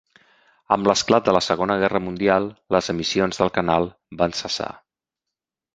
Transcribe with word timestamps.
Amb 0.75 0.87
l'esclat 0.91 1.27
de 1.27 1.35
la 1.37 1.41
Segona 1.47 1.75
Guerra 1.83 2.01
Mundial 2.07 2.49
les 2.77 2.91
emissions 2.95 3.43
del 3.45 3.55
canal 3.61 3.91
van 4.23 4.39
cessar. 4.43 4.71